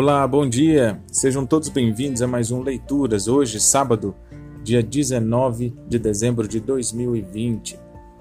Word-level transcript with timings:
Olá, 0.00 0.24
bom 0.28 0.48
dia. 0.48 1.02
Sejam 1.10 1.44
todos 1.44 1.68
bem-vindos 1.68 2.22
a 2.22 2.26
mais 2.28 2.52
um 2.52 2.62
Leituras. 2.62 3.26
Hoje, 3.26 3.58
sábado, 3.58 4.14
dia 4.62 4.80
19 4.80 5.76
de 5.88 5.98
dezembro 5.98 6.46
de 6.46 6.60
2020. 6.60 7.76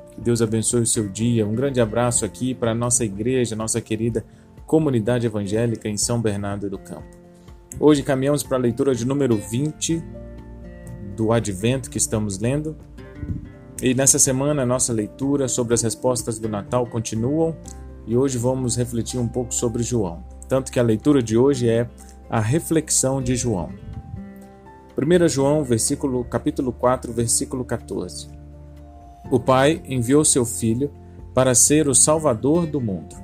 Que 0.10 0.20
Deus 0.20 0.42
abençoe 0.42 0.82
o 0.82 0.88
seu 0.88 1.08
dia. 1.08 1.46
Um 1.46 1.54
grande 1.54 1.80
abraço 1.80 2.26
aqui 2.26 2.56
para 2.56 2.72
a 2.72 2.74
nossa 2.74 3.06
igreja, 3.06 3.56
nossa 3.56 3.80
querida 3.80 4.26
comunidade 4.66 5.28
evangélica 5.28 5.88
em 5.88 5.98
São 5.98 6.20
Bernardo 6.20 6.68
do 6.68 6.80
Campo. 6.80 7.16
Hoje 7.80 8.02
caminhamos 8.02 8.42
para 8.42 8.58
a 8.58 8.62
leitura 8.62 8.96
de 8.96 9.06
número 9.06 9.38
20 9.38 10.04
do 11.16 11.32
Advento 11.32 11.92
que 11.92 12.00
estamos 12.00 12.40
lendo. 12.40 12.76
E 13.84 13.94
nessa 13.94 14.18
semana 14.18 14.64
a 14.64 14.66
nossa 14.66 14.92
leitura 14.92 15.48
sobre 15.48 15.76
as 15.76 15.84
respostas 15.84 16.40
do 16.40 16.50
Natal 16.50 16.88
continuam 16.88 17.56
e 18.08 18.18
hoje 18.18 18.40
vamos 18.40 18.76
refletir 18.76 19.20
um 19.20 19.28
pouco 19.28 19.54
sobre 19.54 19.84
João. 19.84 20.37
Tanto 20.48 20.72
que 20.72 20.80
a 20.80 20.84
leitura 20.84 21.22
de 21.22 21.38
hoje 21.38 21.70
é 21.70 21.90
a 22.30 22.40
reflexão 22.40 23.22
de 23.22 23.36
João. 23.36 23.70
1 24.98 25.28
João, 25.28 25.64
versículo, 25.64 26.24
capítulo 26.24 26.72
4, 26.72 27.14
versículo 27.14 27.64
14. 27.64 28.30
O 29.30 29.40
Pai 29.40 29.82
enviou 29.86 30.26
seu 30.26 30.46
Filho 30.46 30.92
para 31.34 31.54
ser 31.54 31.88
o 31.88 31.94
Salvador 31.94 32.66
do 32.66 32.82
mundo. 32.82 33.16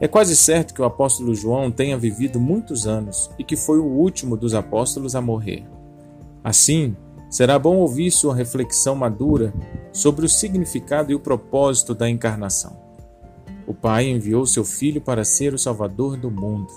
É 0.00 0.08
quase 0.08 0.34
certo 0.34 0.72
que 0.72 0.80
o 0.80 0.84
apóstolo 0.86 1.34
João 1.34 1.70
tenha 1.70 1.98
vivido 1.98 2.40
muitos 2.40 2.86
anos 2.86 3.30
e 3.38 3.44
que 3.44 3.56
foi 3.56 3.78
o 3.78 3.84
último 3.84 4.36
dos 4.36 4.54
apóstolos 4.54 5.14
a 5.14 5.20
morrer. 5.20 5.66
Assim, 6.42 6.96
será 7.28 7.58
bom 7.58 7.76
ouvir 7.76 8.10
sua 8.10 8.34
reflexão 8.34 8.94
madura 8.94 9.52
sobre 9.92 10.24
o 10.24 10.28
significado 10.28 11.12
e 11.12 11.14
o 11.14 11.20
propósito 11.20 11.94
da 11.94 12.08
encarnação. 12.08 12.89
O 13.70 13.72
Pai 13.72 14.08
enviou 14.08 14.44
seu 14.46 14.64
Filho 14.64 15.00
para 15.00 15.24
ser 15.24 15.54
o 15.54 15.58
Salvador 15.58 16.16
do 16.16 16.28
mundo. 16.28 16.72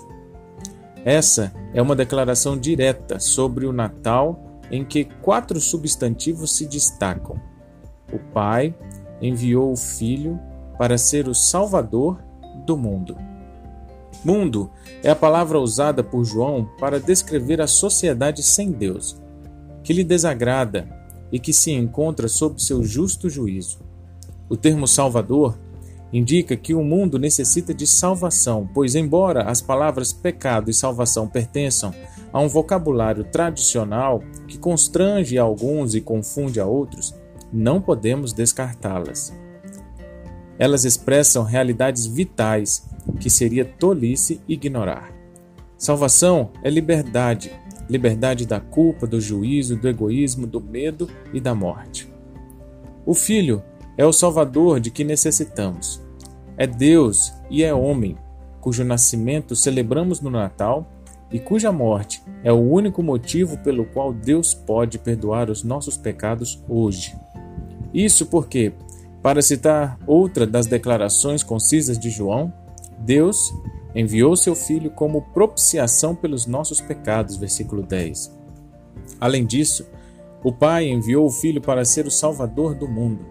Essa 1.04 1.52
é 1.74 1.82
uma 1.82 1.96
declaração 1.96 2.56
direta 2.56 3.18
sobre 3.18 3.66
o 3.66 3.72
Natal 3.72 4.60
em 4.70 4.84
que 4.84 5.04
quatro 5.04 5.60
substantivos 5.60 6.56
se 6.56 6.66
destacam. 6.66 7.34
O 8.12 8.20
Pai 8.32 8.72
enviou 9.20 9.72
o 9.72 9.76
Filho 9.76 10.38
para 10.78 10.96
ser 10.96 11.26
o 11.26 11.34
Salvador 11.34 12.22
do 12.64 12.76
mundo. 12.76 13.16
Mundo 14.24 14.70
é 15.02 15.10
a 15.10 15.16
palavra 15.16 15.58
usada 15.58 16.04
por 16.04 16.24
João 16.24 16.64
para 16.78 17.00
descrever 17.00 17.60
a 17.60 17.66
sociedade 17.66 18.40
sem 18.40 18.70
Deus, 18.70 19.20
que 19.82 19.92
lhe 19.92 20.04
desagrada 20.04 20.88
e 21.32 21.40
que 21.40 21.52
se 21.52 21.72
encontra 21.72 22.28
sob 22.28 22.62
seu 22.62 22.84
justo 22.84 23.28
juízo. 23.28 23.80
O 24.48 24.56
termo 24.56 24.86
Salvador 24.86 25.58
indica 26.14 26.56
que 26.56 26.72
o 26.72 26.84
mundo 26.84 27.18
necessita 27.18 27.74
de 27.74 27.88
salvação, 27.88 28.70
pois, 28.72 28.94
embora 28.94 29.50
as 29.50 29.60
palavras 29.60 30.12
pecado 30.12 30.70
e 30.70 30.74
salvação 30.74 31.26
pertençam 31.26 31.92
a 32.32 32.40
um 32.40 32.46
vocabulário 32.46 33.24
tradicional 33.24 34.22
que 34.46 34.56
constrange 34.56 35.36
alguns 35.36 35.92
e 35.96 36.00
confunde 36.00 36.60
a 36.60 36.66
outros, 36.66 37.12
não 37.52 37.80
podemos 37.80 38.32
descartá-las. 38.32 39.34
Elas 40.56 40.84
expressam 40.84 41.42
realidades 41.42 42.06
vitais 42.06 42.88
que 43.18 43.28
seria 43.28 43.64
tolice 43.64 44.40
ignorar. 44.46 45.12
Salvação 45.76 46.52
é 46.62 46.70
liberdade, 46.70 47.50
liberdade 47.90 48.46
da 48.46 48.60
culpa, 48.60 49.04
do 49.04 49.20
juízo, 49.20 49.74
do 49.74 49.88
egoísmo, 49.88 50.46
do 50.46 50.60
medo 50.60 51.10
e 51.32 51.40
da 51.40 51.56
morte. 51.56 52.08
O 53.04 53.14
Filho 53.14 53.64
é 53.96 54.06
o 54.06 54.12
Salvador 54.12 54.78
de 54.78 54.92
que 54.92 55.02
necessitamos. 55.02 56.03
É 56.56 56.66
Deus 56.66 57.32
e 57.50 57.62
é 57.64 57.74
homem, 57.74 58.16
cujo 58.60 58.84
nascimento 58.84 59.56
celebramos 59.56 60.20
no 60.20 60.30
Natal 60.30 60.86
e 61.32 61.38
cuja 61.40 61.72
morte 61.72 62.22
é 62.44 62.52
o 62.52 62.60
único 62.60 63.02
motivo 63.02 63.58
pelo 63.58 63.84
qual 63.84 64.12
Deus 64.12 64.54
pode 64.54 64.98
perdoar 64.98 65.50
os 65.50 65.64
nossos 65.64 65.96
pecados 65.96 66.62
hoje. 66.68 67.16
Isso 67.92 68.26
porque, 68.26 68.72
para 69.22 69.42
citar 69.42 69.98
outra 70.06 70.46
das 70.46 70.66
declarações 70.66 71.42
concisas 71.42 71.98
de 71.98 72.10
João, 72.10 72.52
Deus 72.98 73.52
enviou 73.94 74.36
seu 74.36 74.54
Filho 74.54 74.90
como 74.90 75.22
propiciação 75.22 76.14
pelos 76.14 76.46
nossos 76.46 76.80
pecados, 76.80 77.36
versículo 77.36 77.82
10. 77.82 78.32
Além 79.20 79.44
disso, 79.44 79.86
o 80.42 80.52
Pai 80.52 80.88
enviou 80.88 81.26
o 81.26 81.30
Filho 81.30 81.60
para 81.60 81.84
ser 81.84 82.06
o 82.06 82.10
Salvador 82.10 82.74
do 82.74 82.86
mundo. 82.86 83.24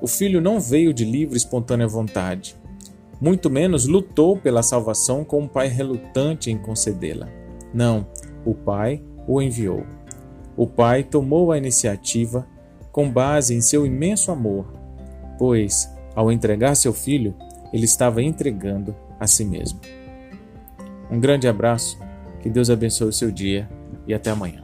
O 0.00 0.06
Filho 0.06 0.40
não 0.40 0.60
veio 0.60 0.92
de 0.92 1.04
livre 1.04 1.34
e 1.34 1.38
espontânea 1.38 1.86
vontade, 1.86 2.56
muito 3.20 3.50
menos 3.50 3.86
lutou 3.86 4.36
pela 4.36 4.62
salvação 4.62 5.24
com 5.24 5.40
um 5.40 5.48
Pai 5.48 5.66
relutante 5.66 6.50
em 6.50 6.58
concedê-la. 6.58 7.28
Não, 7.74 8.06
o 8.44 8.54
Pai 8.54 9.02
o 9.26 9.42
enviou. 9.42 9.84
O 10.56 10.66
Pai 10.66 11.02
tomou 11.02 11.50
a 11.50 11.58
iniciativa 11.58 12.46
com 12.92 13.10
base 13.10 13.54
em 13.54 13.60
seu 13.60 13.84
imenso 13.84 14.30
amor, 14.30 14.72
pois, 15.36 15.92
ao 16.14 16.32
entregar 16.32 16.74
seu 16.74 16.92
filho, 16.92 17.34
ele 17.72 17.84
estava 17.84 18.22
entregando 18.22 18.94
a 19.20 19.26
si 19.26 19.44
mesmo. 19.44 19.80
Um 21.10 21.18
grande 21.20 21.48
abraço, 21.48 21.98
que 22.40 22.48
Deus 22.48 22.70
abençoe 22.70 23.08
o 23.08 23.12
seu 23.12 23.30
dia 23.30 23.68
e 24.06 24.14
até 24.14 24.30
amanhã. 24.30 24.62